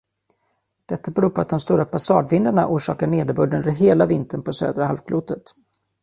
Detta 0.85 1.11
beror 1.11 1.29
på 1.29 1.41
att 1.41 1.49
de 1.49 1.59
stora 1.59 1.85
passadvindarna 1.85 2.67
orsakar 2.67 3.07
nederbörd 3.07 3.53
under 3.53 3.71
hela 3.71 4.05
vintern 4.05 4.43
på 4.43 4.53
södra 4.53 4.85
halvklotet. 4.85 5.43